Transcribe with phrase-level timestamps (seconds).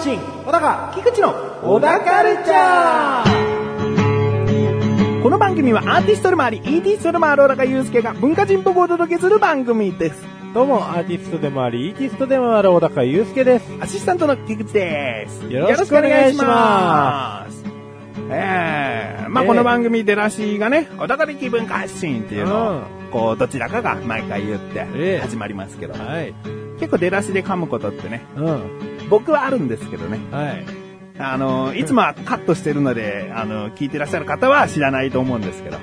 [0.00, 10.22] 発信、小高菊池の小高カルチャーこの番組はアーティストでもあり、イーティストでもある小高祐介が文化人っぽくお届けする番組です。
[10.54, 13.70] どうも、アーティストでもあり、イーティストでもある小高祐介です。
[13.78, 15.44] アシスタントの菊池です。
[15.52, 17.62] よろしくお願いします
[18.30, 26.32] ええまあ、ええこの番組出だしがね、小高的文化発信っていうのこう、どちらかが毎回言ってええ始まりますけど、はい。
[26.78, 28.89] 結構出だしで噛むことってね、うん。
[29.10, 30.64] 僕はあるんですけどね、はい。
[31.18, 35.76] あの、いつもはカットしてるので、あの、聞いてらっしゃる方は知らないと思うんですけど、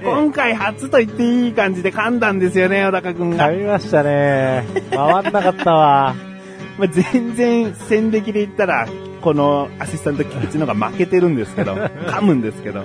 [0.00, 3.50] え今回初と言っていい感じで噛んだんですよね、小高くんが。
[3.50, 4.64] 噛みましたね。
[4.90, 6.14] 回んなかったわ。
[6.78, 8.86] まあ、全然戦歴で言ったら、
[9.20, 11.74] このアシスタント菊池の方が負けてるんですけど、
[12.06, 12.84] 噛むんですけど、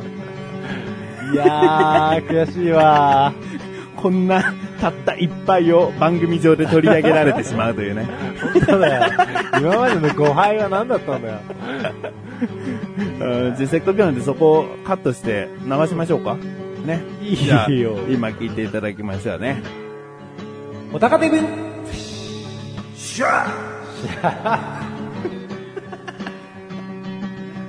[1.31, 3.33] いやー、悔しいわ。
[3.95, 4.53] こんな
[4.83, 8.05] たった一杯を番組上で取り上げられてしまうというね。
[8.53, 9.13] 本当だよ。
[9.57, 11.39] 今までの誤配は何だったんだよ。
[13.21, 16.35] うんじゃあせっかくなんでそこをカットして流しましょうか。
[16.85, 17.01] ね。
[17.21, 17.67] いいよじゃあ
[18.09, 19.63] 今聞いていただきましょうね。
[20.91, 21.47] 小高部分。
[22.97, 23.47] シュワ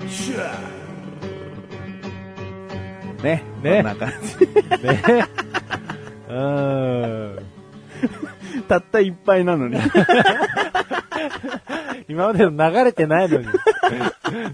[0.09, 0.75] シュワ
[3.23, 3.45] ね。
[3.63, 4.83] ねこんな感じ。
[4.85, 5.45] ね。
[6.29, 7.45] うーん。
[8.69, 9.77] たった一杯なのに。
[12.09, 13.47] 今までの流れてないのに。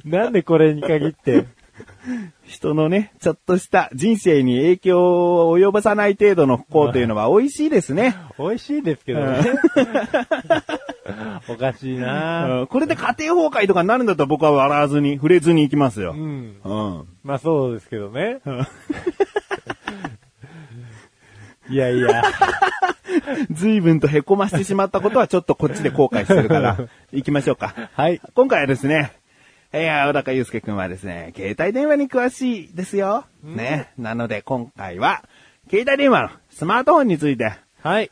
[0.04, 1.46] なんでこれに限って。
[2.44, 8.16] 人のね、ちょっとした人生に影響を及ぼさない程度の不幸というのは美味しいですね。
[8.38, 9.44] 美味しいですけどね。
[11.48, 16.14] おかしいなうんこれで家庭崩壊とかになるんだったら僕は笑わずに、触れずに行きますよう。
[16.16, 16.56] ん。
[16.64, 17.04] うん。
[17.22, 18.40] まあそうですけどね。
[21.70, 22.22] いやいや。
[23.50, 26.78] 随分と凹ましてしまったことはちょっとこっちで後悔してるから、
[27.12, 27.74] 行きましょうか。
[27.94, 28.20] はい。
[28.34, 29.12] 今回はですね、
[29.72, 33.24] えー、小高祐介くんはですね、携帯電話に詳しいですよ。
[33.42, 33.90] ね。
[33.98, 35.22] なので今回は、
[35.68, 38.10] 携帯電話のスマートフォンについてはい。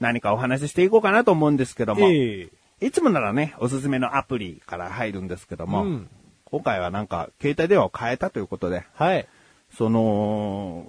[0.00, 6.08] 何かお話ししていこうかなと思うんですけども、ええいつもならね、おすすめのアプリから入るんですけども、うん
[6.48, 9.26] 今回はなんか携帯電話を変えたということで、はい。
[9.76, 10.86] その、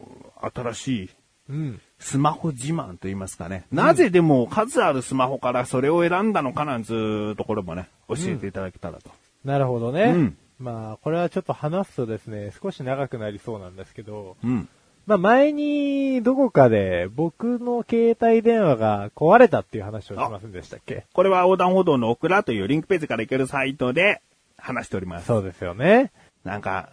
[0.54, 1.10] 新しい
[1.50, 1.82] うん。
[2.00, 3.66] スマホ自慢と言いますかね。
[3.72, 9.10] なぜでも数あるスマホからそれを選んだのかなんつうところもね、教えていただけたらと。
[9.44, 10.04] なるほどね。
[10.04, 14.68] うんまあ、これはちょっと話すとですね、少し長くなりそうなんですけど、うん。
[15.06, 21.06] まあ前にどこかで僕の携帯電話が壊れたっていう話をしませんでしたっけ？
[21.14, 24.22] これは横断歩道のオクラというリンクページから行けるサイトで
[24.58, 25.28] 話しております。
[25.28, 26.12] そうですよね。
[26.44, 26.90] なんか、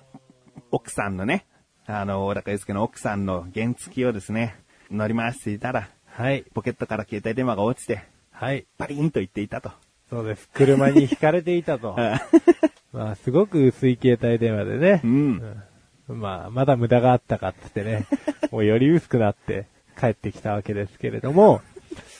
[0.70, 1.46] 奥さんのね、
[1.86, 4.56] あの、小高祐介の奥さんの原付きをですね、
[4.90, 6.44] 乗り回していたら、はい。
[6.54, 8.64] ポケットから携帯電話が落ちて、はい。
[8.78, 9.70] パリンと言っていたと。
[10.08, 10.48] そうです。
[10.54, 11.96] 車に引かれていたと。
[12.92, 15.06] まあ、すごく薄い携帯電話でねう。
[15.06, 15.62] ん。
[16.08, 18.06] まあ、まだ無駄があったかってってね、
[18.50, 19.66] もうより薄くなって
[19.98, 21.60] 帰ってきたわけですけれども、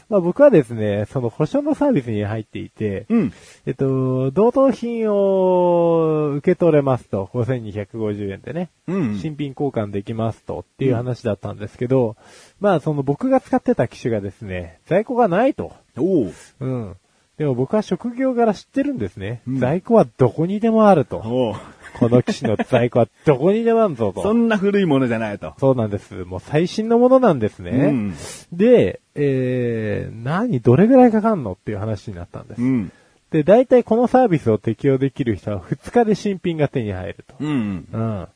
[0.09, 3.33] まあ僕はですね、その保証のサービスに入っていて、うん。
[3.67, 9.19] えっと、同等品を受け取れますと、5250円でね、うん。
[9.19, 12.17] 新品交換できますとっていう話だったんですけど、
[12.61, 15.73] まあその僕が使ってた機種がですね、在庫がないと。
[15.97, 16.33] おう。
[16.61, 16.97] うん。
[17.39, 19.43] でも僕は職業柄知ってるんですね。
[19.47, 21.21] うん在庫はどこにでもあると。
[21.25, 21.55] おう。
[21.99, 24.23] この機種の在庫はどこにでもあるぞと。
[24.25, 25.55] そんな古いものじゃないと。
[25.59, 26.25] そうなんです。
[26.25, 27.71] もう最新のものなんですね。
[27.71, 28.15] うん。
[28.53, 32.63] で、えー、何、どれぐらいかかんのっていう話になったんです。
[32.63, 32.93] うん。
[33.31, 37.35] で、大体このサービスを適用できる人は2日で新品が手に入ると。
[37.41, 37.89] うん。
[37.93, 38.29] うん。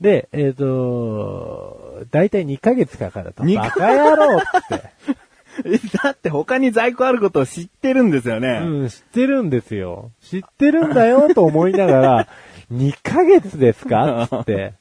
[0.00, 3.42] で、えっ、と、大体2ヶ月かかると。
[3.42, 4.82] 二バカ野郎って。
[5.64, 8.60] え だって他に在庫あることを知ってるんですよね。
[8.64, 10.10] うん、知ってるんですよ。
[10.20, 12.26] 知ってるんだよと思いながら、
[12.72, 14.74] 2ヶ月ですかつって。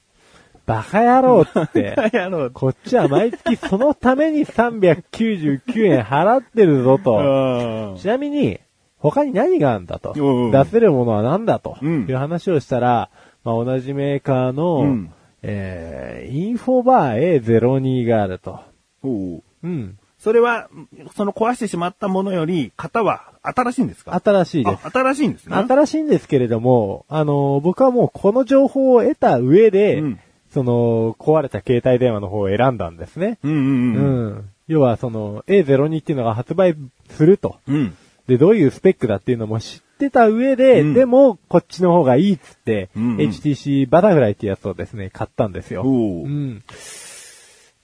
[0.65, 1.95] バカ野郎っつって。
[2.12, 2.51] やろう。
[2.51, 7.94] こっちは毎月そのために399円払ってるぞと。
[7.94, 8.59] うんちなみに、
[8.97, 10.13] 他に何があるんだと。
[10.15, 11.77] うん出せるものは何だと。
[11.81, 13.09] うんいう話をしたら、
[13.45, 18.59] まあ、同じメーカーの、うんえー、インフォバー A02 があると。
[19.03, 19.97] うん。
[20.19, 20.69] それは、
[21.15, 24.19] その壊してしまったものより、型は新しいんですか？
[24.23, 24.79] 新しいです。
[24.83, 25.55] あ新しいんですね。
[25.55, 30.19] 新しいんですけれども、あの、僕はもうこの情報を得た上で、うん
[30.49, 33.37] その、壊れた携帯電話の方を選んだんですね。
[33.43, 33.95] うんうんうん。
[33.95, 34.49] うん。
[34.67, 36.75] 要はその、A02 っていうのが発売
[37.09, 37.57] すると。
[37.67, 37.95] うん。
[38.27, 45.83] で、どういうスペックだっていうのも知っってた上で、うんでも、こっちの方がいいっつって、うんうん HTC バタフライってやつをですね、買ったんですよ。
[45.83, 46.63] うん。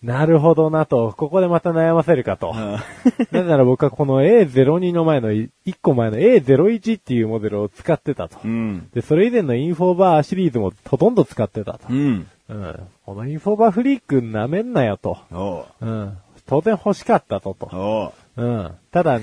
[0.04, 2.52] なるほどなと、ここでまた悩ませるかと。
[2.54, 2.84] あ
[3.32, 5.50] なぜなら僕はこの A02 の前の1
[5.82, 8.38] 個前の A01 っていうモデルを使ってたと。
[8.44, 8.90] うん。
[8.94, 11.88] で、それ以前のインフォバーシリーズもほとんど使ってたと。
[11.90, 12.28] うん。
[12.50, 12.80] うん。
[13.06, 15.18] このインフォバーフリーク舐めんなよと。
[15.32, 15.86] おう。
[15.86, 16.18] うん。
[16.48, 18.14] 当然欲しかったとと。
[18.36, 18.72] うん。
[18.92, 19.22] ただ、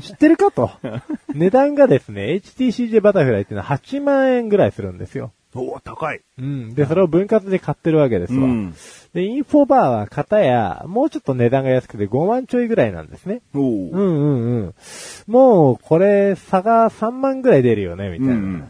[0.00, 0.70] 知ってるかと。
[1.34, 5.32] 値段がですね、HTCJ バタフライっていうのは8万円ぐらいするんですよ。
[5.54, 6.20] おう、高い。
[6.38, 6.74] うん。
[6.74, 8.44] で、それを分割で買ってるわけですわ。
[8.44, 8.74] うん。
[9.12, 13.42] で、インフォバーは型や、もうちょっと値段が安くて5万ちょいぐらいなんですね。
[13.54, 13.62] おう。
[13.62, 14.74] うんうんうん。
[15.26, 18.34] もう、これ、差が3万ぐらい出るよね、みたいな。
[18.34, 18.68] うん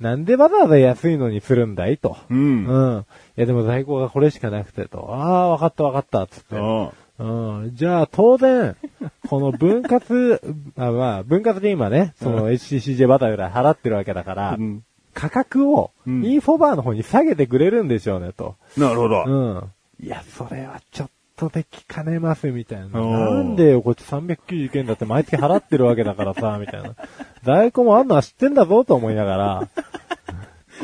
[0.00, 2.16] なんでわざわざ安いのにするんだいと。
[2.28, 2.34] う。
[2.34, 3.06] うんん。
[3.36, 5.14] いや、でも在庫がこれしかなくてと。
[5.14, 6.56] ああ、わかったわかった、つって。
[6.56, 7.24] おう。
[7.24, 7.76] うん。
[7.76, 8.74] じゃあ、当然、
[9.28, 10.40] この分割、
[10.76, 14.82] あまあ、分割で今ね、その HCCJ バタフライ払ってるわけだから、うん
[15.14, 18.56] 価格を、うんインフォバーの方に下げてくれるんでしょうね、と。
[18.76, 19.24] なるほど。
[19.24, 19.72] うん。
[20.04, 23.00] いや、それはちょっとできかねます、みたいな。
[23.00, 26.94] なんでよ、こっち399円だって毎月払ってるわけだからさ、 みたいな。
[27.44, 29.68] 在庫もあんのは知ってんだぞ、と思いながら。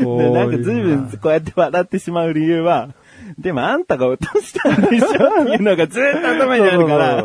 [0.04, 2.90] こで、なんか随分こうやって笑ってしまう理由は、
[3.38, 7.24] でもあんたが落としたんでしょっていうのがずーっと頭にあるから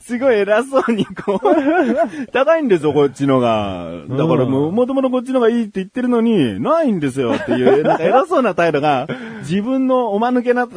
[0.00, 3.90] すごい偉そうにこう、高いんですよ、こっちのが。
[4.08, 9.06] だからもう、もともとこっちのがいいって言ってるのに、ないんですよっていう、なんか偉そうな態度が、
[9.40, 10.68] 自分のおまぬけな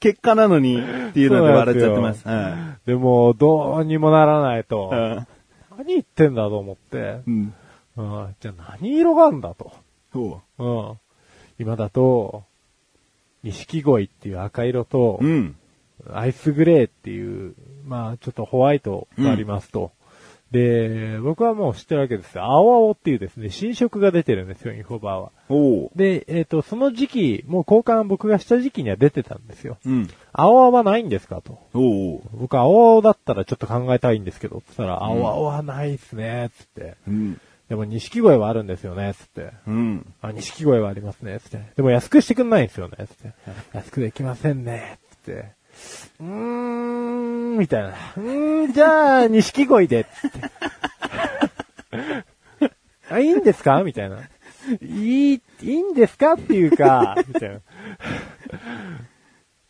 [0.00, 2.24] 結果なのにっていうので笑っちゃってます。
[2.26, 4.90] うんでも、どうにもならないと。
[4.92, 5.26] うん
[5.78, 7.20] 何言ってんだと思って。
[7.26, 7.54] うん。
[7.96, 9.72] うん、じゃあ何色があるんだと。
[10.12, 10.64] そう。
[10.64, 10.98] うん。
[11.58, 12.44] 今だと、
[13.46, 15.56] 錦鯉っていう赤色と、うん。
[16.12, 17.54] アイスグレーっていう、
[17.84, 19.92] まあちょっとホワイトがありますと。
[20.50, 22.44] で、僕はもう知ってるわけですよ。
[22.44, 25.32] 青青っていうですね、新色が出てるんですよ、インフォバーは。
[25.96, 29.78] で、えっ、と、その時期、もう交換僕がした時期には出てたんですよ。
[29.84, 30.08] うん。
[30.32, 31.58] 青青はないんですかと。
[32.32, 36.96] 僕青青だったらちょっと考えたいんですけど、つったら、青青はないっすね、つって。
[37.08, 37.40] うん。
[37.68, 39.50] でも錦鯉はあるんですよね、つって。
[39.66, 40.14] うん。
[40.22, 41.60] あ、錦鯉はありますね、つって。
[41.74, 43.32] でも安くしてくんないんですよね、つって。
[43.72, 45.52] 安くできませんね、つって。
[46.20, 47.88] うーん、みたいな。
[47.88, 50.40] うーん、じゃあ、錦鯉で、つって。
[53.10, 53.82] あ、いいんですか？
[53.82, 54.20] みたいな。
[54.80, 56.34] いい、いいんですか？
[56.34, 57.56] っていうか、みたいな。
[57.56, 57.60] う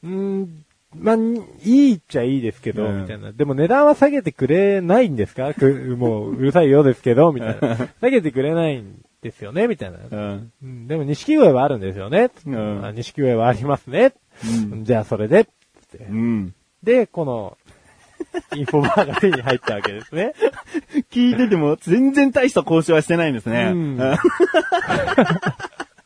[0.04, 0.65] ーん、
[0.98, 1.16] まあ、
[1.64, 3.32] いいっちゃいいですけど、うんみたいな。
[3.32, 5.52] でも値段は下げてくれないんですか？
[5.54, 7.76] くもう、うるさいようですけど、みたいな。
[8.00, 9.98] 下げてくれないんですよね、みたいな。
[10.10, 10.52] うん。
[10.62, 12.30] うんでも、錦鯉はあるんですよね？
[12.46, 14.12] うんあ錦鯉はありますね。
[14.72, 15.48] うんじゃあ、それで、つ
[15.96, 16.54] ってうん。
[16.82, 17.56] で、この、
[18.54, 20.32] インフォバーが手に入ったわけですね。
[21.12, 23.70] 聞いてても全然大した交渉はしてないんですね。
[23.72, 23.98] うん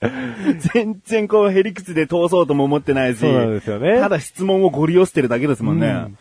[0.72, 3.18] 全然こうヘリクツで通そうとも思ってないし。
[3.18, 5.88] そうなんですよねただ質問をご利用してるだけですもんね。
[5.88, 6.16] うん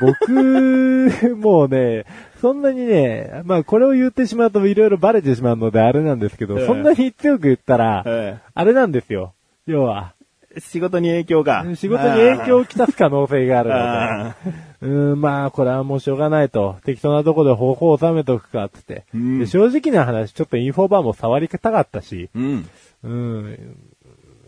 [0.00, 0.32] 僕、
[1.36, 2.04] もうね、
[2.40, 9.34] そんなにね、まあこれを言ってしまうといろいろバレてしまうのであれなんですけど、ええそんなに強く言ったら、えあれなんですよ。
[9.66, 10.14] 要は、
[10.54, 11.64] え仕事に影響が。
[11.74, 13.80] 仕事に影響をきたす可能性があるので。
[13.82, 14.36] あ
[14.82, 16.76] うん、まあ、これはもうしょうがないと。
[16.84, 19.46] 適当なとこで方法を収めとくか、つって、うんで。
[19.46, 22.68] 正直な話、ちょっとインフォバーも触りたかったし、うん。
[23.04, 23.76] うん、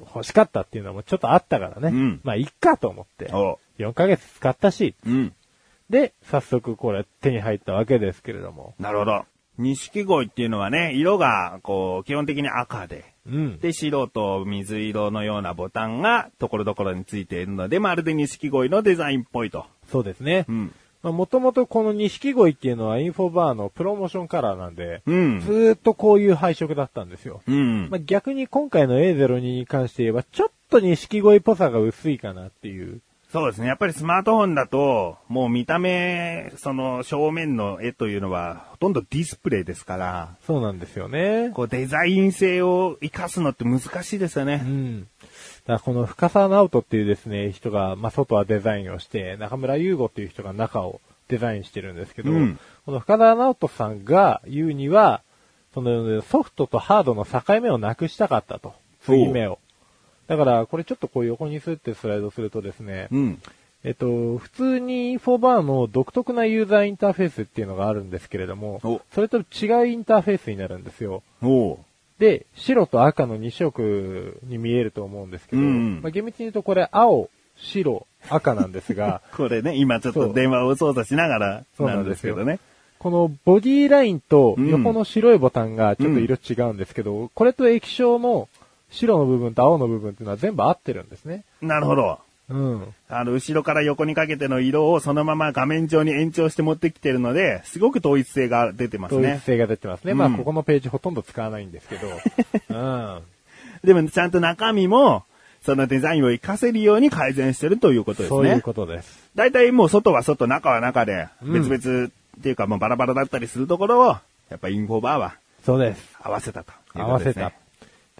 [0.01, 1.97] 欲しかったっていうのもちょっとあったからね。
[1.97, 3.31] うんまあ、いっかと思って。
[3.33, 5.35] お4ヶ月使ったし、うん。
[5.91, 8.75] で、早速これ手に入ったわけですけれども。
[8.79, 9.25] なるほど。
[9.59, 13.59] 錦鯉っていうのはね、色が、こう、基本的に赤で、うん。
[13.59, 19.65] で、白と水色のようなボタンが、ところどころについているので、まるで錦鯉のデザインっぽいと。
[19.91, 20.53] そうですねう。
[20.53, 20.75] ん。
[21.03, 25.53] まあ、もともとこの錦鯉っていうのはインフォバーのプロモーションカラーなんで、うんず。
[25.53, 27.43] ーっとこういう配色だったんですよ。
[27.47, 27.99] うんまあ、。
[28.01, 33.01] 逆に今回の A02 に関して言えば、ちょっと錦鯉っぽさが薄いかなっていう。
[33.33, 33.67] そうですね。
[33.67, 41.51] やっぱりスマートフォンだと、もう見た目、その正面の絵というのは、ほとんどディスプレイですから、そうなんですよね。
[41.53, 44.57] こうデザイン性を活かすのって難しいですようね。
[44.57, 45.01] ん。
[45.03, 45.09] だか
[45.67, 55.23] らこの深沢直人っていうですね、人が、まあ、外はデザインをして、中村優吾っていう人が中をデザインしてるんですけど、うんこの深沢直人さんが言うには、
[55.75, 58.75] そのソフトとハードの境目をなくしたかったと。
[59.03, 59.59] そう継ぎ目を。
[60.27, 63.43] だから、これちょっとこう横にスってスライドするとですね、うん。
[63.85, 71.23] えっと、普通にインフォバーの独特なユーザーインターフェースっていうのがあるんですけれどもお、それと違うインターフェースになるんですよ。
[72.19, 82.59] で、白と赤の2色に見えると思うんですけど、うんまあ、厳密に言うとこれ青、白、赤なんですが、 これね、今ちょっと電話を操作しながらなんですすけどね。
[82.99, 88.49] このボディラインとうん横の白いボタンがちょっと色違うんですけど、これと液晶の
[88.97, 91.45] 白の部分と青の部分っていうのは全部合ってるんですね。
[91.61, 92.19] なるほど。
[92.49, 92.95] うん。
[93.09, 99.21] あの、後ろから横にかけての色をそのまま画面上に延長して持ってきてるので、すごく統一性が出てますね。
[99.21, 100.13] 統一性が出てますね。
[100.13, 102.07] うんまあ、ここのページほとんど使わないんですけど。
[102.71, 103.23] うん。
[103.85, 105.25] でも、ちゃんと中身も、
[105.65, 108.39] そのデザインを活かせるように改善してるということですね。
[108.39, 109.29] そういうことです。
[109.35, 112.11] 大体もう外は外、中は中で、うん別々っ
[112.43, 114.07] ていうかもうバラバラだったりするところを、
[114.51, 116.17] やっぱインフォバーはそうです。
[116.23, 117.35] 合わせたという合わせ。
[117.35, 117.53] た。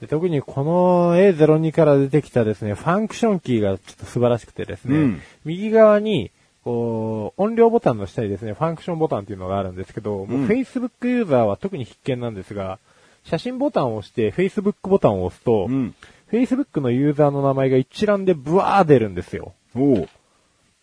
[0.01, 6.31] で特にこの A02 から出てきたですね、ファンクションキーがちょっと素晴らしくてですね、うん右側に、
[6.65, 12.79] こう、音量ボタンの下にですね、ファンクションボタンっていうのがあるんですけど、もう Facebook ユーザーは特に必見なんですが、
[13.25, 15.95] 写真ボタンを押して Facebook ボタンを押すと、うん。
[16.31, 19.55] Facebook のユーザーの名前が一覧でブワー出るんですよ。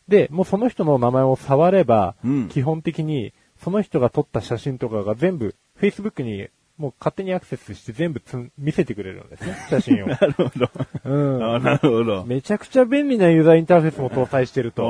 [0.08, 6.48] で、もうその人の名前を触れば、うん基本的にその人が撮った写真とかが全部 Facebook に
[6.83, 10.07] もう勝手にアクセスして全部つん見せてくれるんですね、 写真を。
[10.07, 10.69] なるほど。
[11.05, 11.55] うん。
[11.55, 12.25] あなるほど。
[12.25, 14.83] めちゃくちゃ便利なユーザーインターフェースも搭載してると。
[14.83, 14.89] うん。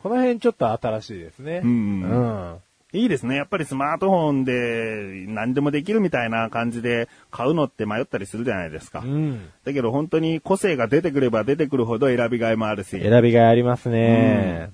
[0.00, 1.62] この辺ちょっと新しいですね。
[1.64, 2.56] うんうん。
[2.92, 3.34] いいですね。
[3.34, 9.00] やっぱりスマートフォンで何でもできるみたいな感じで買うのって迷ったりするじゃないですか。
[9.00, 9.50] うん。
[9.64, 12.90] だけど本当に個性が出てくれば出てくるほど選びがいもあるし。
[12.90, 14.70] 選びがいありますね。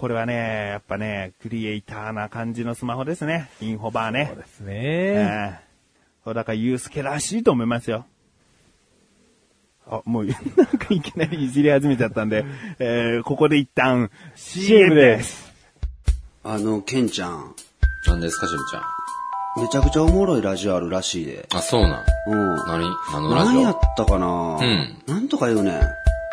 [0.00, 3.50] これはね、やっぱね、クリエイターな感じのスマホですね。
[3.60, 4.36] インフォバーねそう。
[4.38, 5.60] ですえね。
[5.62, 5.70] え
[6.24, 8.06] そうだからユースケらしいと思いますよ。
[9.86, 10.24] あ、もう、
[10.56, 12.46] なんかいきなりいじり始めちゃったんで、
[12.78, 15.52] えー、ここで一旦 CM です。
[16.44, 17.54] あの、ケンちゃん、
[18.06, 18.82] 何ですか、しぶちゃん？
[19.62, 21.46] めちゃくちゃおもろいラジオあるらしいで。
[21.52, 22.04] あ、そうなん？
[22.26, 22.56] うん。
[22.68, 22.90] 何？
[23.12, 23.52] 何のラジオ？
[23.52, 24.26] 何やったかな？
[24.26, 25.02] うん。
[25.06, 25.74] なんとか言うねん。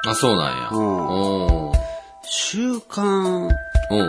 [0.08, 0.70] あ、そうなんや。
[0.72, 1.87] うんおー。
[2.30, 3.52] 週刊、おう
[3.92, 4.08] おうおう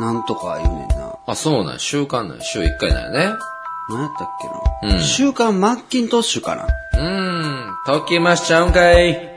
[0.00, 1.14] おうなんとか言うねんな。
[1.26, 1.78] あ、そうなんや。
[1.78, 2.44] 週間なんや。
[2.44, 3.38] 週1回なんやね。
[3.88, 4.28] 何やったっ
[4.82, 7.76] けな、うん週刊マッキントッシュかなうーん。
[7.84, 9.31] ときましちゃうんかい。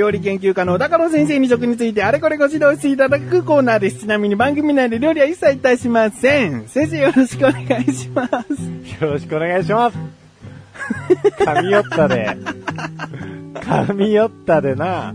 [0.00, 3.98] 料理研究家の小高野先生に食についてあれこれご指導していただくコーナーです。
[4.00, 6.66] ちなみに番組内で料理は一切いたしません。
[6.68, 8.32] 先生よろしくお願いします。
[9.04, 9.98] よろしくお願いします。
[11.38, 12.34] 噛み寄ったで。
[13.54, 15.14] 噛み寄ったでな。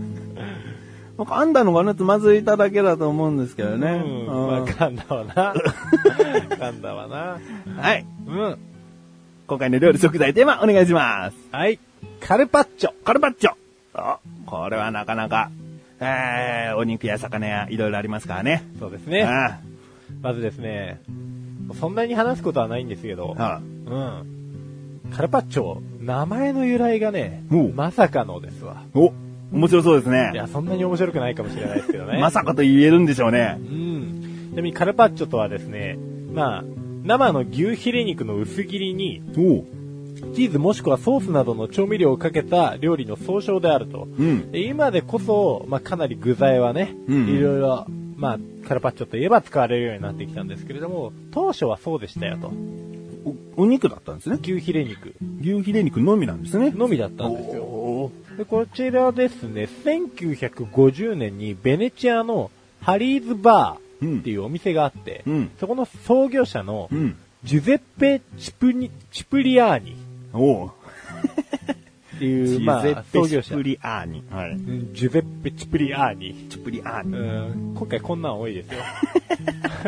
[1.16, 3.88] 僕噛んだのがね、つまずいただけだと思うんですけどね。
[3.90, 4.26] うん。
[4.26, 5.54] うんまあ、噛んだわな。
[5.54, 7.38] 噛んだわな。
[7.82, 8.06] はい。
[8.28, 8.58] うん。
[9.48, 11.36] 今回の料理食材テーマお願いします。
[11.50, 11.80] はい。
[12.20, 12.92] カルパッチョ。
[13.04, 13.65] カルパッチョ。
[13.96, 15.50] あ、これはなかなか、
[16.00, 18.62] えー、お肉や魚やいろいろありますからね。
[18.78, 19.22] そうですね。
[19.24, 19.58] あ
[20.22, 21.00] まずですね、
[21.80, 25.10] そんなに話すことはないんですけど、あうん。
[25.12, 28.82] カルパッチョ、名前の由来がね、まさかのですわ。
[28.94, 29.12] お、
[29.52, 30.36] 面白そうですねい。
[30.36, 32.18] や、そんなに面白くないかもしれないですけどね。
[32.20, 33.62] まさかと言えるんでしょうねう。
[33.62, 34.50] ん。
[34.52, 35.96] ちなみにカルパッチョとはですね、
[36.32, 36.64] まあ、
[37.04, 39.64] 生の牛ヒレ肉の薄切りに、お
[40.34, 44.08] チーズもしくはソースなどの調味料をかけた料理の総称であると。
[44.18, 44.50] うん。
[44.50, 52.52] で今でこそ、まあ、かなり具材はね、うんいろいろ、まあ、カルパッチョといえば使われるようになってきたんですけれども、当初はそうでしたよと。
[53.56, 54.38] お、お肉だったんですね。
[54.40, 56.70] 牛ヒレ肉牛ヒレ肉のみなんですね。
[56.70, 57.62] のみだったんですよ。
[57.62, 67.16] おで、こちらですね、1950年にベネチアのハリーズバーっていうお店があって、うんそこの創業者のうん。
[67.44, 69.96] ジュゼッペ・チプニチプリアーニ
[70.36, 73.54] おっていう、まあ、創業者。
[73.54, 74.22] プリアーニ。
[74.30, 74.50] はい。
[74.52, 76.46] うんジュゼッペ・チプリアーニ。
[76.48, 77.72] チプリアーうニ。
[77.72, 78.80] ん今回こんなん多いですよ。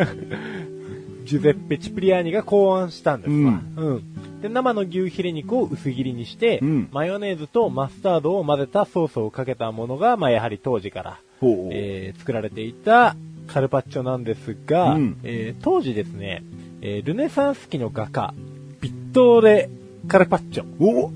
[1.24, 3.60] ジュゼッペ・チプリアーニが考案したんですわ。
[3.76, 4.40] うん。
[4.40, 16.42] で、生の牛ヒレ肉を薄切りにして、うんマヨネーズとマスタードを混ぜたソースをかけたものが、まあ、やはり当時から、ほうえー作られていたカルパッチョなんですが、うんえー当時ですね、
[16.82, 18.32] えールネサンス期の画家、
[18.80, 19.70] ビットーレ・
[20.08, 21.12] カルパッチョお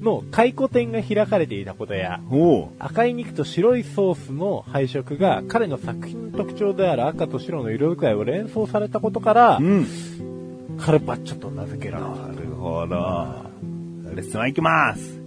[0.00, 9.86] の回顧展が開かれていたことや、お赤い肉と白いソースの配色が彼の作品の特徴である赤と白の色使いを連想されたことから、うん。
[10.78, 12.10] カルパッチョと名付けられた。
[12.10, 12.94] なるほど。
[14.14, 15.20] レッスン1行きます。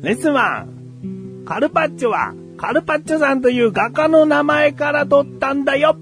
[0.00, 1.44] レッスン 1!
[1.44, 5.96] カルパッチョは、カルパッチョさんという画家の名前から取ったんだよ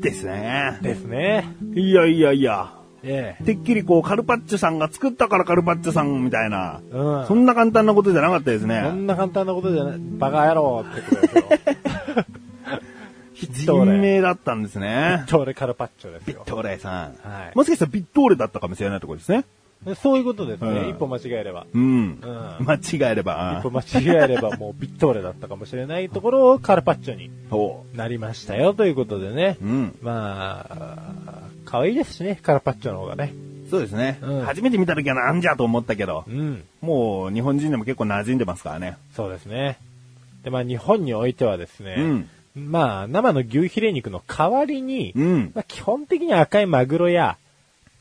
[0.00, 0.78] ですね。
[0.82, 1.54] ですね。
[1.74, 2.79] いやいやいや。
[3.02, 3.44] ええ。
[3.44, 6.80] てっきりこう、カルパッチョさんが作ったからカルパッチョさんみたいな。
[6.90, 7.26] うん。
[7.26, 8.90] そんな簡単なことじゃなかったですそね。
[8.90, 9.98] んな簡単なことじゃない。
[9.98, 12.24] バカ野郎ってことですよ。
[13.34, 13.84] 人。
[13.86, 15.24] 名だったんですね。
[15.28, 16.38] トーレカルパッチョですよ。
[16.38, 16.92] ビットーレさん。
[17.22, 19.44] はいもしかしたらビットーレだったかもしれないところですね。
[19.94, 20.70] そういうことですね。
[20.70, 21.66] うん一歩間違えれば。
[21.72, 21.82] うん。
[21.82, 23.56] うん間違えれば。
[23.60, 29.56] 一歩間違えればもうビットーレだったかもしれないところをカルパッチョにそなりましたよということでね。
[29.62, 29.64] う。
[29.64, 29.98] うん。
[30.02, 33.32] まあ、可愛いですしね、カルパッチョの方がね。
[33.70, 34.18] そうですね。
[34.22, 36.64] うん初めて見た時はなんじゃと思ったけど、うん。
[36.80, 38.96] もう日本人でも結構馴染んでますからね。
[39.14, 39.78] そうですね。
[40.42, 41.94] で、まあ日本においてはですね、
[42.56, 42.70] うん。
[42.70, 45.52] まあ生の牛ヒレ肉の代わりに、うん。
[45.54, 47.36] まあ、基本的に赤いマグロや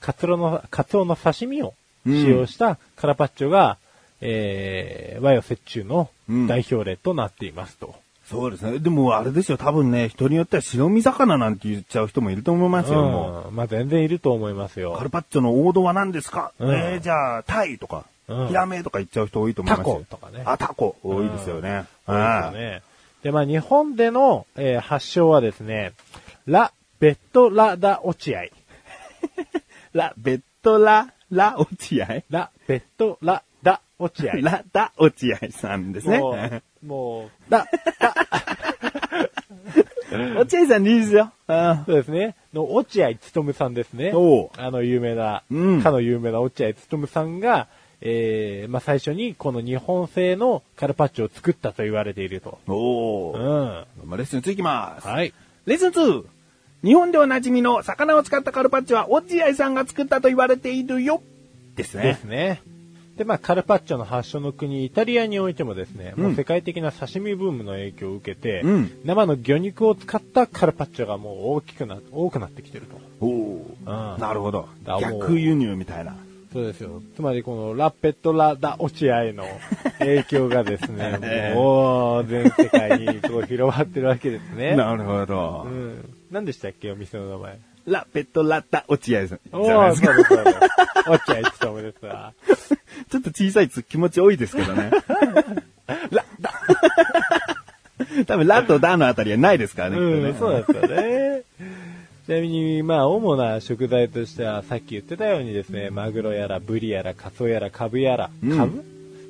[0.02, 3.78] カツオの、カツオの刺身を使用したカラパッチョが、
[4.22, 6.10] えー、和洋折衷の
[6.48, 7.94] 代表例となっていますと。
[8.30, 8.80] そうですね。
[8.80, 13.56] でもあれですよ、多分ね、人によっては白身魚なんて言っちゃう人もいると思いますよ、もうん。
[13.56, 14.84] まあ全然いると思いますう。
[14.84, 15.10] よカル。
[15.10, 20.96] パッチョの王道は何ですか、うんえー、じゃあ、タイとか、うんヒラメとか言っちゃう人多いと思いますよタコとかねあ、タコ。
[21.04, 21.86] 多いですよね。
[22.06, 22.82] そうですよね。
[23.24, 25.94] で、まあ日本での、えー発祥はですね、
[26.46, 28.52] ラ・ベットラダ・オチアイ。
[29.94, 32.24] ラ、ベッドラ、ラ、落合？
[32.30, 33.42] ラ・ベットラ
[34.00, 34.42] ダ・オチアイ。
[34.42, 36.20] ラ、ダ、落合さんですね。
[36.20, 37.68] もう、もう、ラ、
[40.38, 41.32] 落合さんでいいですよ。
[41.48, 42.36] あそうですね。
[42.54, 44.12] の、落合勤さんですね。
[44.58, 47.68] あの、有名な、うんかの有名な落合勤さんが、
[48.02, 52.58] えー、まあ、最初にこの日本製のカルパッチョを作ったと言われていると。
[52.68, 53.38] おー。
[53.38, 53.42] う
[54.06, 54.10] ん。
[54.10, 55.08] まあレッスン2いきます。
[55.08, 55.34] はい。
[55.66, 56.24] レッスン 2!
[56.82, 61.22] 日本でおなじみの魚を使ったカルパッチョは落合さんが作ったと言われているよ
[61.76, 62.18] ですでね。
[62.22, 62.62] すね。
[63.20, 72.96] で、まあ、カルパッチョの発祥の国、イタリアにおいてもですね、うんもう世界的な刺身ブームの影響を受けて、うん生の魚肉を使ったカルパッチョがもう大きくな、多くなってきてると。
[73.20, 74.14] おー。
[74.14, 74.70] うんなるほど。
[74.86, 76.16] 逆輸入みたいな。
[76.54, 77.02] そうですよ。
[77.18, 79.44] つまりこのラッペットラダオチアへの
[80.00, 84.76] 影響がですね、ええもう全世界にすごい広がってるわけですね。
[84.78, 85.66] なるほど。
[85.66, 86.10] うん。
[86.32, 87.60] 何でしたっけお店の名前。
[87.86, 89.40] ラ、ペットラッタ、落合さん。
[89.64, 90.08] じゃないですか。
[90.08, 90.58] そうです、そうです。
[91.10, 92.34] オチアイってたもですわ。
[93.10, 94.92] ちょっと小さいつ気持ち多いですけどね。
[96.12, 96.54] ラ、ダ。
[98.28, 99.98] 多分、ラとダのあたりはないですからね。
[99.98, 101.44] うん、そうですよね。
[102.26, 108.84] ちなみに、まあ、主な食材としては、さっき言ってたようにですね、マグロやら、ブリやら、カツオやら、カブやら、うんカブ？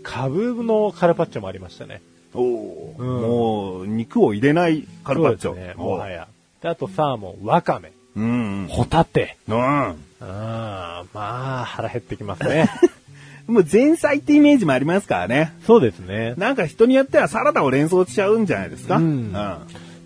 [0.04, 2.02] カブのカルパッチョもありましたね。
[2.34, 5.52] おーうんもう、肉を入れないカルパッチョ。
[5.52, 6.28] そうですね、もはや。
[6.62, 8.68] で、あとサーモン、ワカメ、うん。
[8.70, 9.38] ホタテ。
[9.48, 9.56] うん。
[9.58, 12.70] ああ、まあ、腹減ってきますね。
[13.48, 15.54] もう前菜ってイメージもありますからね。
[15.66, 16.34] そうですね。
[16.38, 18.98] なんか人によってはサラダを連想しちゃうんじゃないですか？
[18.98, 19.32] うん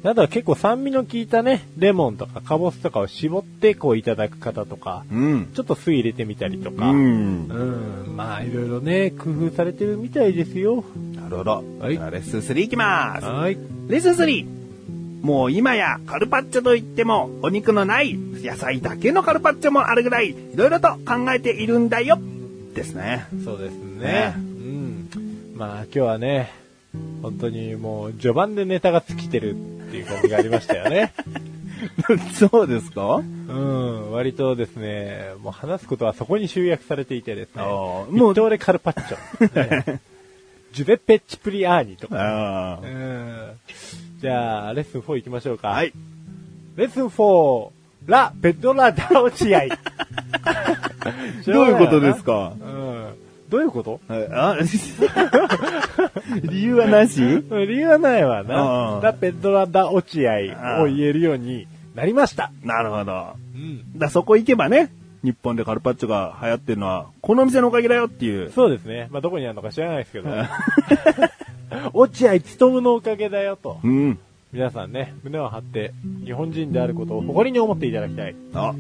[0.06, 5.48] あとは結構酸味の効いたね、レモンとかカボスとかを絞ってこういただく方とか、うん。
[5.54, 8.14] ちょっと酢入れてみたりとか、ううん、ん。
[8.18, 10.84] まあいろいろね、工夫されてるみたいですよ。
[11.16, 11.64] なるほど。
[11.80, 13.26] はいレッスン3いきます。
[13.26, 13.58] はい。
[13.88, 14.63] レッスン 3!
[15.24, 22.20] もう今やカルパッチョといってもお肉のない野菜だけのカルパッチョもあるぐらいいろいろと考えているんだよ。
[22.76, 23.26] ですね。
[23.46, 24.04] そうですね。
[24.04, 24.34] ね。
[24.36, 25.10] うん。
[25.56, 26.52] まあ今日はね、
[27.22, 31.14] 本当にもう序盤でネタが尽きてるっていう感じがありましたよね。
[32.36, 33.16] そうですか？
[33.16, 40.02] うん、割とですね、もう話すことはそこに集約されていてですね、ももうう、トーレカルパッチョ、 ね。
[40.74, 42.16] ジュベッペ・チプリアーニとか、
[42.74, 42.80] あ。
[42.82, 43.52] うん
[44.24, 45.68] じゃあ、レッスン4行きましょうか。
[45.68, 45.92] はい。
[46.78, 47.70] レッスン4、
[48.06, 49.70] ラ・ペドラ・ダオチアイ。
[51.46, 52.54] どういうことですか？
[52.58, 53.14] うん。
[53.50, 54.00] どういうこと？
[54.10, 54.56] あ
[56.44, 57.20] 理由はなし？
[57.20, 59.02] 理由はないわあなあ。
[59.04, 62.50] ラ・ペドラ・ダオチアイを言えるようになりました。
[62.64, 63.34] なるほど。
[63.54, 64.00] うん。
[64.00, 64.90] だそこ行けばね、
[65.22, 68.52] 日本でカルパッチョが流行ってるのは、この店のおかげだよっていう。
[68.52, 69.10] そうですね。
[69.12, 70.30] まあ、どこにあるのか知らないですけど。
[71.94, 73.80] 落合勤のおかげだよと。
[73.84, 74.20] うん。
[74.52, 75.94] 皆さんね、胸を張って、
[76.26, 78.36] 日本人であることを誇りに思っていただきたい。
[78.54, 78.76] あ、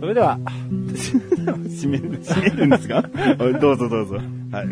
[0.00, 0.38] それでは、
[0.88, 3.02] 閉める、閉めるんですか？
[3.60, 4.16] どうぞどうぞ。
[4.50, 4.66] はい、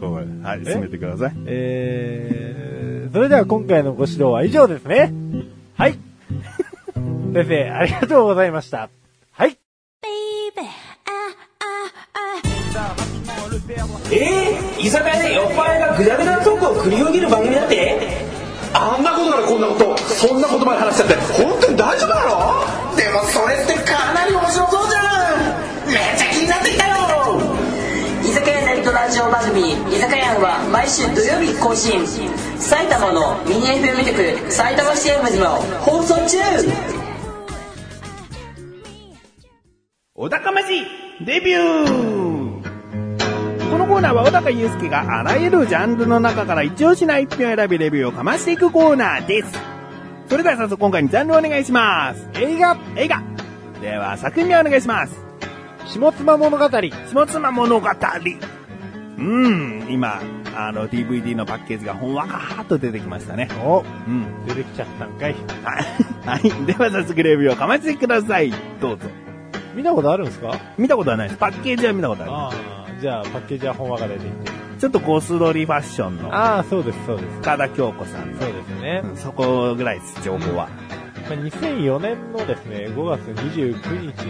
[0.00, 1.32] ここはい、閉めてください。
[1.46, 5.12] えー、それでは今回のご指導は以上ですね。
[5.76, 5.94] はい。
[7.32, 8.88] 先生、ありがとうございました。
[9.32, 9.56] はい。
[13.66, 17.98] えー、居酒屋で酔っ払いがグダグダなトークを繰り広げる番組だって？
[18.74, 21.14] あんなことからこんなことそんなことまで話しちゃって。
[21.32, 22.24] 本当に大丈夫な
[22.90, 22.96] の？
[22.96, 25.00] でもそれってかなり面白そうじゃ
[25.86, 25.88] ん。
[25.88, 26.94] めっちゃ気になってきたよ。
[28.22, 32.04] 居酒屋ネットラジオ番組「居酒屋」は毎週土曜日更新。
[32.58, 35.46] 埼玉のミニ FM 局埼玉 CM でも
[35.80, 36.38] 放送中。
[40.14, 40.66] お高まし
[41.24, 42.33] レビュー。
[42.33, 42.33] こ
[43.84, 49.52] のコーナーは小高祐介があらゆるジャンルの中から一押しな一品を選びレビューをかましていくコーナーです。
[50.26, 52.26] それでは早速今回のジャンルをお願いします。
[52.34, 53.22] 映画映画
[53.82, 55.14] では作品名お願いします。
[55.86, 56.68] 下妻物語。
[56.70, 57.88] 下妻物語。
[59.18, 60.22] うん、今、
[60.56, 63.48] あの DVD のパッケージがほんわかーっと出てきましたね。
[63.62, 64.46] お、うん。
[64.46, 65.36] 出てきちゃったんかい。
[66.24, 66.66] はい。
[66.66, 68.50] では早速レビューをかましてください。
[68.80, 69.08] どうぞ。
[69.74, 70.52] 見たことあるんですか？
[70.78, 71.38] 見たことはないです。
[71.38, 72.32] パッケージは見たことある。
[72.32, 74.52] ああ、じゃあパッケージは本話が出てきてる。
[74.78, 77.28] ちょっとゴスロリファッションのああ、そうです、そうです。
[77.40, 79.02] 深田京子さんのそうですね。
[79.04, 80.68] うんそこぐらいです、情報は。
[81.28, 84.22] まあ、2004年のですね、5月29日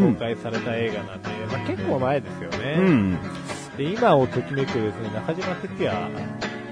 [0.00, 2.74] に公開された映画なんで、まあ、結構前ですよね。
[2.78, 3.18] うん。
[3.76, 5.96] で、今をときめくですね、中島哲也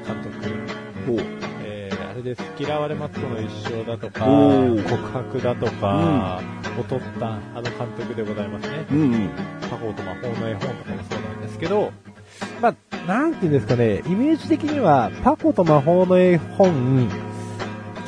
[0.04, 0.34] 監督。
[1.06, 1.38] えー、あ
[2.18, 2.42] れです。
[2.59, 6.40] 嫌われマツコの一生だとか、告白だとか、
[6.78, 8.87] を撮ったあの監督でございますね。
[8.90, 9.31] うんうん。
[9.68, 11.92] と魔法の絵本とかもそうなんですけど、
[12.61, 17.09] まあ、なんていうんですかね、イメージ的には、パコと魔法の絵本、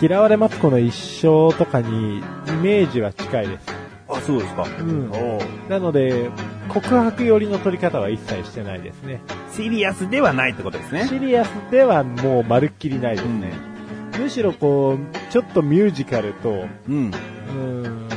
[0.01, 2.23] 嫌われマツコの一生とかに、イ
[2.63, 3.67] メージは近いです。
[4.09, 4.65] あ、そうですか。
[4.65, 6.31] うんおうなので、
[6.69, 9.21] 告白寄りの撮り方は一切してないですね。
[9.53, 11.07] シリアスではないってことですね。
[11.07, 13.70] シリアスではもうまるっきりないですね。
[14.19, 17.11] むしろこう、ちょっとミュージカルと、うん。
[17.11, 18.09] うーん、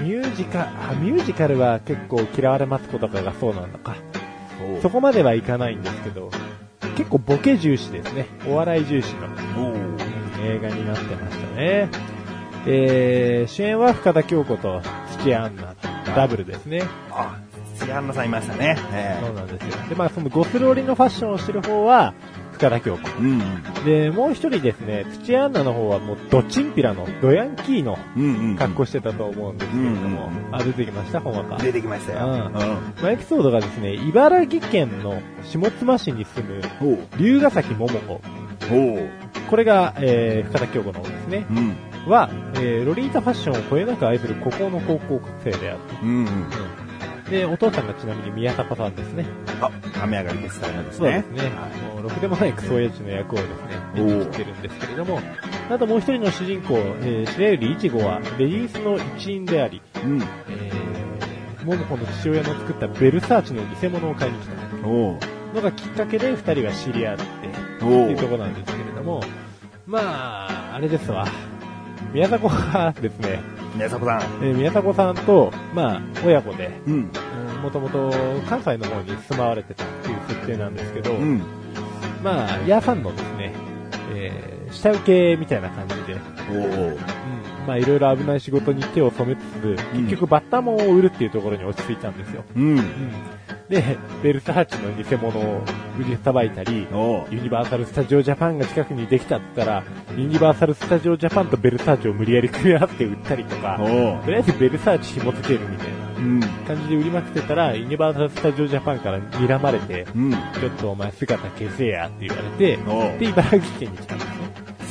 [0.00, 3.96] ミュージカル、あ、ミュージカルは結構嫌われマツコとかがそうなのか。
[4.82, 6.30] そこまではいかないんですけど、
[6.96, 8.26] 結構ボケ重視ですね。
[8.48, 9.28] お笑い重視の、
[10.42, 11.88] 映画になってましたね。
[12.66, 14.82] えー、主演は深田恭子と
[15.20, 15.74] 土屋アンナ、
[16.14, 16.82] ダブルですね。
[17.10, 17.38] あ、
[17.78, 18.76] 土屋アンナさんいましたね。
[18.92, 19.88] えそうなんですよ。
[19.88, 22.14] で、まあそのゴスロリのファッションをしてる方は、
[22.56, 23.08] 深田恭子。
[23.08, 23.84] えうん。
[23.84, 28.56] で、もう一人ですね、土屋アンナの方はもうドチンピラの、ドヤンキーのうんうん。
[28.56, 31.56] 格好してたと思うんですけれども、うんうんあ、出てきました、本話か。
[31.62, 32.26] 出てきましたよ。
[32.26, 36.44] うんまあ、エピソードがですね、茨城県の下妻市に住
[36.80, 36.98] む。
[37.18, 38.20] 龍ヶ崎桃子。
[39.50, 41.46] これが、えー、深田恭子の方ですね。
[41.50, 41.76] うん。
[42.10, 46.26] は、えー、ロリータファッションをこよなく愛する孤高の高校生であるうんうん。
[47.26, 47.30] と。
[47.30, 49.26] で、お父さんがちなみに宮迫さんですね。
[49.60, 49.70] あ、
[50.02, 51.42] 雨上がりですからですそうでねす。
[51.42, 51.50] ね。
[51.94, 53.52] もう、ろくでもないクソ親父の役をですね、
[53.96, 55.20] 演じてるんですけれども、
[55.70, 60.22] あともう一人の主人公、えー、白百合いちごは、レディースの一員であり、うん。
[60.48, 65.18] えー、桃子の父親の作ったベルサーチの偽物を買いに来たおう。
[65.54, 67.26] のがきっかけで二人は知り合って、っ
[67.78, 69.22] ておいうところなんですけれども、
[69.86, 71.26] まあ、あれですわ。
[72.12, 73.40] 宮迫がですね、
[73.76, 74.20] 宮迫さん。
[74.44, 77.10] えー宮迫さんと、まあ、親子で、うん。
[77.62, 78.12] もともと
[78.48, 81.42] 関西の方に住まわれてたっていう設定なんですけど、うん。
[82.22, 83.52] まあ、ヤーさんのですね、
[84.14, 86.16] えー下請けみたいな感じで、
[86.50, 86.58] おう。
[86.58, 86.96] うん
[87.66, 92.44] まあ、いろいろ危ない仕事に手を染めつつ、結局バッタモンを売るっていうところに落ち着いたんですよ。
[92.54, 92.76] うん。
[93.68, 95.62] で、ベルサーチの偽物を
[95.98, 96.86] 売りさばいたり。
[97.30, 99.82] ユニバーサル・スタジオ・ジャパンが近くにできたったら、
[100.16, 103.76] ユニバーサル・スタジオ・ジャパンとベルサーチを無理やり組み合わせて売ったりとか。
[103.78, 106.40] とりあえずベルサーチ紐付けるみたいなうん。
[106.40, 110.32] 感じで売りまくってたら、ユニバーサル・スタジオ・ジャパンから睨まれて、うん。
[110.32, 110.38] ちょ
[110.68, 112.76] っとお前姿消せやって言われて、
[113.18, 114.25] で、茨城県に来たんで。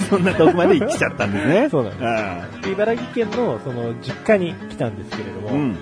[0.09, 1.67] そんな遠くまで来ちゃったんですね。
[1.71, 5.75] そうなんですで茨城県のその実家に来たんですけれども、うん。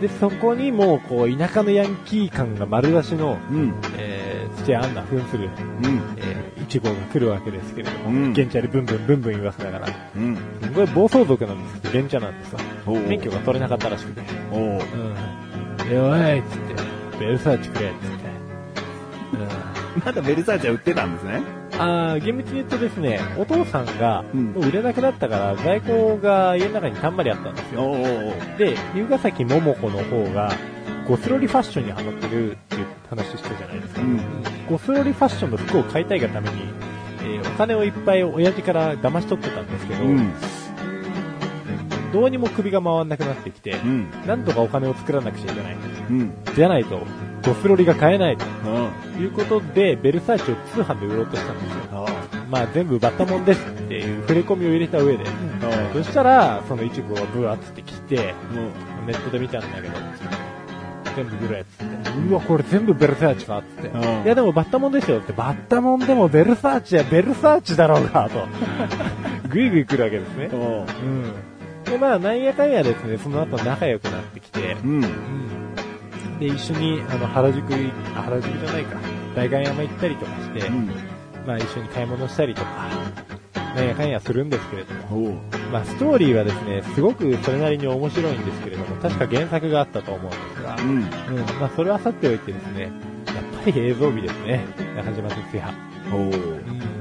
[0.00, 3.74] で、そこにもうこう田舎のヤンキー感が丸出しの、うん。
[3.96, 5.48] えー、土屋アンナ扮する、
[5.82, 6.00] うん。
[6.16, 10.36] えー、イチゴが来るわけですけれども、うん現地でブンブンブンブン言わせながら、うん。
[10.62, 12.58] すごい暴走族なんですけど、現茶なんですよ。
[13.08, 14.60] 免許が取れなかったらしくて、おう。
[14.60, 14.80] うん。
[15.90, 18.32] え、おいっつって、ベルサーチくれっつって。
[19.34, 20.02] うん。
[20.04, 21.61] まだベルサーチは売ってたんですね。
[21.82, 27.94] あー厳密に言うとですね、お父さんが、うんもう売れなくなったから、在庫が家の中にたんまりあったんですよ。
[28.58, 30.52] で、龍ヶ崎桃子の方が、
[31.08, 34.00] ゴスロリファッションにハマってるっていう話したじゃないですか。
[34.02, 34.20] うん
[34.70, 36.56] ゴスロリファッションの服を買いたいがために、
[37.22, 40.32] えーお金をいっぱい親父から騙し取ってたんですけど、うん。
[42.12, 44.10] うんどうにも首が回んなくなってきて、うん。
[44.26, 45.76] なんとかお金を作らなくちゃいけない。
[46.10, 46.32] うん。
[46.54, 46.98] じゃないと、
[47.44, 48.44] ゴスロリが買えないと
[49.16, 49.22] うん。
[49.22, 51.82] いうことで、ベルサーチを通販で売ろうとしたんですよ。
[51.92, 52.06] あ
[52.50, 55.92] まあ全部バッタモンですっていう触れ込みを入れた上で、あ。
[55.94, 59.06] そしたら、そのイチゴがブワーってきて、うん。
[59.06, 59.94] ネットで見たんだけど、
[61.16, 68.46] 全部グレーっつって、うわ、これ全部ベルサーチかっつって、うんいやでもバッタモンですよって、バッタモンでもベルサーチやベルサーチだろうが、と、
[69.48, 70.50] ぐいぐい来るわけですね。
[70.52, 70.86] うん。
[71.92, 75.04] で、まあ、なんやかんやですね、その後仲良くなってきて、うん。
[75.04, 76.38] うん。
[76.40, 78.98] で、一緒に、あの、原宿原宿じゃないか、
[79.36, 80.86] 代官山行ったりとかして、うん。
[81.46, 82.88] まあ一緒に買い物したりとか、
[83.76, 85.34] なんやかんやするんですけれども、
[85.70, 90.88] まあ、ストーリーはですね、すごくそれなりに面白いんですけれども、確か原作があったと思うんですが、うん。
[90.90, 91.00] うん、
[91.60, 92.90] まあ、それはさておいてですね、やっ
[93.64, 94.64] ぱり映像美ですね、
[94.96, 95.74] 中島哲也。
[96.10, 96.91] おー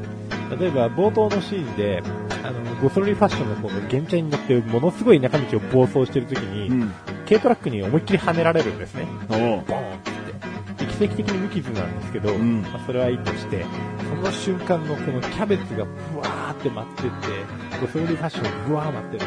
[0.62, 2.04] 例えば、冒頭のシーンで、
[2.44, 6.94] あの、ゴソロリファッションの方が原チャに乗って、ものすごい中道を暴走してる時に、うん。
[7.28, 9.08] 軽トラックに思いっきり跳ねられるんですね。
[9.28, 9.74] ボーンって。
[10.78, 13.66] で奇跡的に無傷なんですけど、うんまあ、それはいいとして、
[14.08, 17.12] その瞬間のこのキャベツがブワーって舞ってって、
[17.82, 19.26] ゴソロリファッションがブワー舞ってって、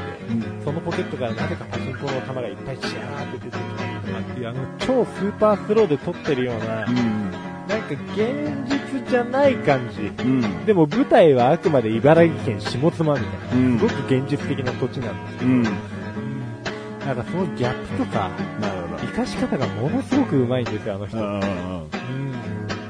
[0.65, 7.31] そのポケットからなぜかパチンコの玉がいっぱいシャーって出てきたりとかっていう、あの超スーパースローで撮ってるような、うん。
[7.67, 10.03] なんか現実じゃない感じ。
[10.23, 10.67] うん。
[10.67, 15.63] でも舞台はあくまで茨城県下妻みたいな、うんすごく現実的な土地なんですけど、うん。
[15.63, 18.31] なんかそのギャップとか、
[18.61, 18.97] なるほど。
[18.99, 21.19] 活かし方がものすごく上手いんですよ、あの人。
[21.19, 21.91] うん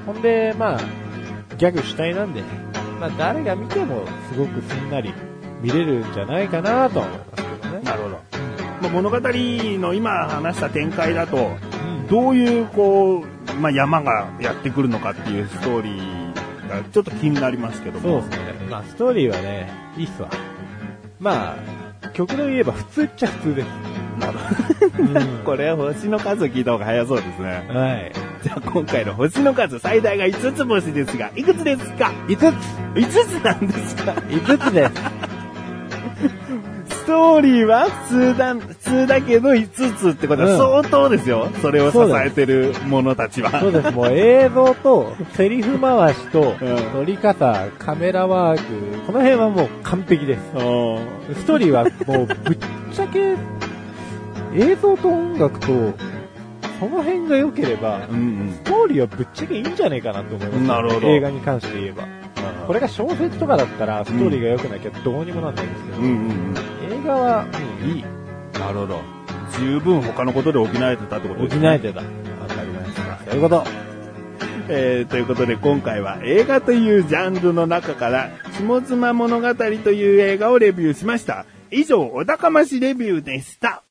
[0.07, 0.81] ほんで、まあ、
[1.57, 2.43] ギャグ主体なんで、
[3.01, 5.15] まあ誰が見てもすごくすんなり
[5.63, 7.81] 見れるんじゃないかなとは思いますけどね。
[7.83, 8.19] なるほど。
[8.83, 11.53] まあ、物語の今話した展開だと、
[12.11, 18.21] どういう、こう、まあ、山がやってくるのかっていうストーリーがちょっと気になりますけども。
[18.23, 18.55] そうですね。
[18.71, 20.29] まあストーリーはね、いいっすわ。
[21.21, 21.57] ま
[22.03, 23.67] あ、曲で言えば普通っちゃ普通です。
[24.19, 24.39] なる
[24.99, 27.67] うんこれは星の数を聞いた方が早そうですね。
[27.69, 28.13] はい。
[28.43, 32.65] じゃあ今回の星の数最大が5つ星ですが、いくつですか？5つ
[32.95, 35.34] ?5 つなんですか !5 つです。
[37.05, 41.51] ストーリーは普通だ、普通だけど5つってことは相当ですよ。
[41.61, 43.61] それを支えてる者たちは。
[43.61, 43.91] そうです。
[43.91, 48.65] もう映像と、セリフ回しと、うん撮り方、カメラワーク、
[49.07, 50.41] この辺はもう完璧です。
[51.41, 52.59] ストーリーはもうぶっ
[52.91, 53.37] ちゃけ、
[54.55, 58.53] 映像と音楽と、その辺が良ければ、うんうん。
[58.55, 62.05] ストーリーはぶっちゃけいいんじゃないかなと思います、なるほど映画に関して言えば。
[62.67, 66.55] これが小説とかだったら、ストーリーが良くなきゃどうにもなんないんですけど、うんうんうん。
[67.05, 67.47] 映画は、
[67.83, 68.03] うん、いい。
[68.59, 69.03] なるほど。
[69.59, 71.75] 十分他のことで補えてたってこと補ですね。
[71.75, 72.01] えてた。
[72.01, 72.05] わ
[72.49, 73.19] かりました。
[73.25, 73.65] そういうこと。
[74.69, 81.45] えー、ということで今回は映画というジャンルの中から、下妻物語という映画をレビューしました。
[81.71, 83.85] 以上、お高ましレビューでした。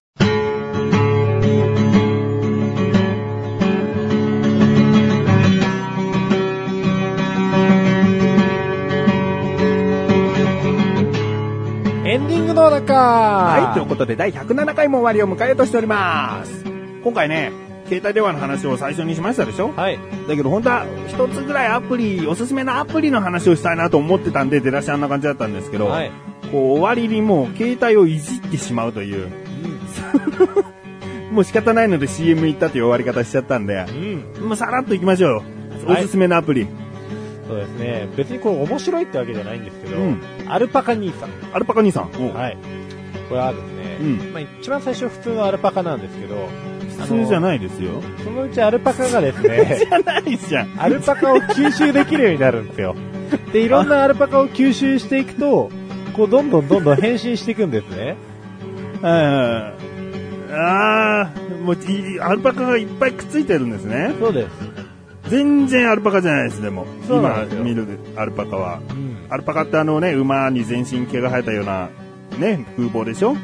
[12.13, 16.63] エンディングの中はい、ということで第107回も終わりを迎えようとしております。
[17.03, 17.51] 今回ね、
[17.85, 19.69] 携帯電話の話を最初にしましたでしょ？
[19.75, 19.97] はい。
[20.27, 26.11] だけど本当は一つぐらいアプリ、おすすめのアプリの話をしたいなと思ってたんで出だしあんな感じだったんですけど、はい。
[26.51, 29.31] こう終わりにもう携帯をいじってしまうという、
[31.33, 33.87] もう仕方ないので CM 行ったという終わり方しちゃったんで、
[34.37, 34.49] うん。
[34.49, 35.43] もうさらっと行きましょうよ。
[35.87, 36.67] おはいすすめのアプリ。
[37.47, 38.07] そうですね。
[38.15, 41.29] 別にこれ面白いってわけじゃないんですけど、うんアルパカ兄さん。
[41.53, 42.11] アルパカ兄さん。
[42.33, 42.57] はい。
[43.29, 46.47] これはですね、うんまあ一番最初普通のアルパカなんですけど、
[46.99, 47.41] 普通じゃい。
[47.41, 48.01] ないですよ。
[48.23, 50.73] そのうちアルパカがですね、じゃないじゃん。
[50.81, 52.95] アルパカを吸収できるようになるんですよ。
[53.51, 55.71] で、いろんなアルパカを吸収していくと、
[56.13, 58.15] こう、どんどんどんどん変身していくんですね。
[59.01, 59.73] あ
[60.55, 64.13] あー、もういアルパカがいっぱいくっついてるんですね。
[64.19, 64.47] そうです。
[65.29, 66.85] 全然アルパカじゃないです、でも。
[67.07, 68.79] そうなんです見るアルパカは。
[68.89, 69.17] うん。
[69.29, 71.89] アルパカってあのね、馬に全身毛が生えたような、
[72.37, 73.35] ね、風貌でしょ？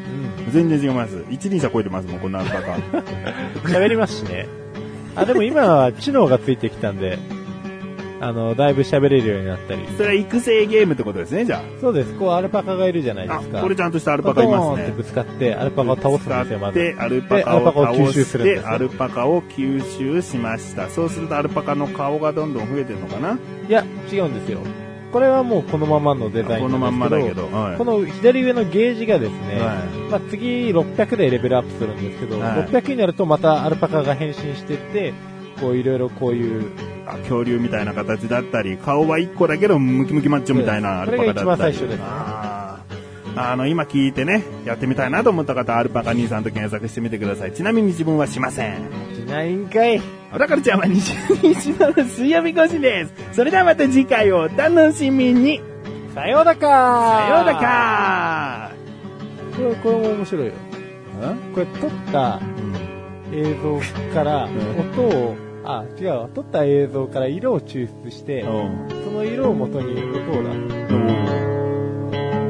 [0.52, 1.24] 全然違います。
[1.30, 2.72] 一輪車超えてますもん、こんなアルパカ。
[3.70, 4.48] 喋りますしね。
[5.16, 7.18] あ、でも今は知能がついてきたんで、
[8.22, 9.82] あの、だいぶ喋れるようになったり。
[9.96, 12.14] それは育成ゲームってことですね、じゃそうです。
[12.16, 13.42] こう、アルパカがいるじゃないであ。
[13.42, 13.60] すか。
[13.60, 14.92] あ、これちゃんとしたアルパカいますねって。
[14.92, 16.80] ぶつかって、アルパカを倒すんですよ、まず。
[16.80, 18.68] で、アルパでカを倒吸収するんです。
[18.68, 20.90] アルパカを吸収しました。
[20.90, 23.40] そうするとアルパカの顔がどんどん増えてるのかな？
[23.68, 24.60] いや、違うんですよ。
[25.12, 27.56] これはもうこのままのデザインこのまんまだけど、ど。
[27.56, 35.14] はいこの左上のゲージがですね、はまあ、次600でレベルアップするんですけど、はい600になるとまたアルパカが変身してって、
[35.60, 41.78] こういろいろこういう、あ恐竜みたいな形だったり、顔は1個だけどムキムキマッチョみたいなアルパカだったり。
[43.36, 47.54] あの、今聞いてね、やってみたいなと思った方、アルパカ兄さんと検索してみてください。
[47.54, 48.78] ちなみに自分はしません。
[49.16, 50.02] しないんかい。
[50.38, 53.14] だからちゃんは22日の水曜日更新です。
[53.34, 55.62] それではまた次回をお楽しみに。
[56.14, 58.72] さようだかさようなら
[59.56, 60.54] これ、これも面白いよ。
[61.54, 62.42] これ撮った
[63.32, 63.80] 映像
[64.14, 64.50] から
[64.96, 65.36] 音を、
[65.72, 66.30] あ、違う。
[66.34, 68.50] 撮った映像から色を抽出して、そ
[69.12, 70.52] の色を元に向こうだ。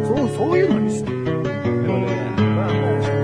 [0.08, 1.10] そう、そういうのにして。
[1.12, 3.19] でもね、まあもう、